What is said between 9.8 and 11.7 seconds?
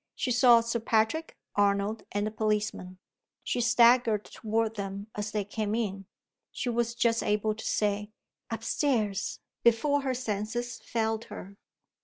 her senses failed her.